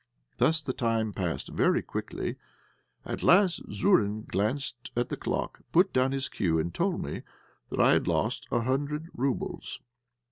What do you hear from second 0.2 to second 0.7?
Thus